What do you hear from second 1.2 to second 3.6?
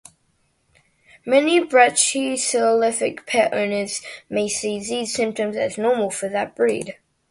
Many brachycephalic pet